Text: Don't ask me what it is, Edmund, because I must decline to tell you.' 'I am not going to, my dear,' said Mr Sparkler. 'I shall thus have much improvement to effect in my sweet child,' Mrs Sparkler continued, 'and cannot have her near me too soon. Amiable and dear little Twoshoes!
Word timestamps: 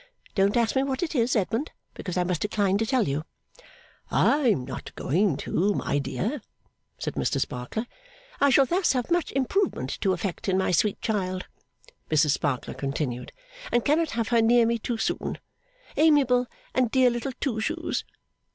Don't 0.33 0.57
ask 0.57 0.75
me 0.75 0.81
what 0.81 1.03
it 1.03 1.13
is, 1.13 1.35
Edmund, 1.35 1.69
because 1.93 2.17
I 2.17 2.23
must 2.23 2.41
decline 2.41 2.79
to 2.79 2.87
tell 2.87 3.07
you.' 3.07 3.23
'I 4.09 4.37
am 4.47 4.65
not 4.65 4.95
going 4.95 5.37
to, 5.37 5.75
my 5.75 5.99
dear,' 5.99 6.41
said 6.97 7.13
Mr 7.13 7.39
Sparkler. 7.39 7.85
'I 8.39 8.49
shall 8.49 8.65
thus 8.65 8.93
have 8.93 9.11
much 9.11 9.31
improvement 9.33 9.91
to 10.01 10.13
effect 10.13 10.49
in 10.49 10.57
my 10.57 10.71
sweet 10.71 10.99
child,' 11.03 11.45
Mrs 12.09 12.31
Sparkler 12.31 12.73
continued, 12.73 13.31
'and 13.71 13.85
cannot 13.85 14.09
have 14.17 14.29
her 14.29 14.41
near 14.41 14.65
me 14.65 14.79
too 14.79 14.97
soon. 14.97 15.37
Amiable 15.95 16.47
and 16.73 16.89
dear 16.89 17.11
little 17.11 17.33
Twoshoes! 17.39 18.03